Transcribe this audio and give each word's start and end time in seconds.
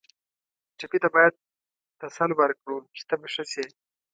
ټپي 0.77 0.97
ته 1.03 1.09
باید 1.15 1.33
تسل 1.99 2.29
ورکړو 2.39 2.77
چې 2.95 3.03
ته 3.09 3.15
به 3.19 3.27
ښه 3.33 3.43
شې. 3.51 3.65